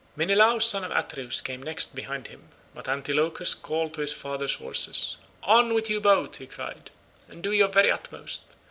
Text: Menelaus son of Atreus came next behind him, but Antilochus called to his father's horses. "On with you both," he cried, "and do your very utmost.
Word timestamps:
Menelaus 0.15 0.65
son 0.65 0.83
of 0.83 0.89
Atreus 0.89 1.41
came 1.41 1.61
next 1.61 1.93
behind 1.93 2.25
him, 2.29 2.49
but 2.73 2.89
Antilochus 2.89 3.53
called 3.53 3.93
to 3.93 4.01
his 4.01 4.11
father's 4.11 4.55
horses. 4.55 5.17
"On 5.43 5.75
with 5.75 5.91
you 5.91 6.01
both," 6.01 6.37
he 6.37 6.47
cried, 6.47 6.89
"and 7.29 7.43
do 7.43 7.51
your 7.51 7.67
very 7.69 7.91
utmost. 7.91 8.41